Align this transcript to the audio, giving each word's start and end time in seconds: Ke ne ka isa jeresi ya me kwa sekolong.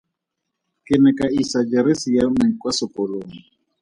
Ke 0.85 0.95
ne 1.01 1.11
ka 1.17 1.27
isa 1.41 1.59
jeresi 1.71 2.09
ya 2.17 2.25
me 2.35 2.45
kwa 2.59 2.71
sekolong. 2.77 3.31